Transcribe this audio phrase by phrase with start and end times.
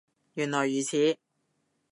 [0.33, 1.15] 原來如此